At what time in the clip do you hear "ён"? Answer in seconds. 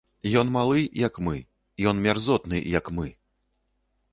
0.41-0.47, 1.91-1.95